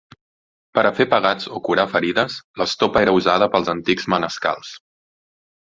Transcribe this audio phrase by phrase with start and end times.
[0.77, 4.77] Per a fer pegats o curar ferides, l'estopa era usada pels antics manescals.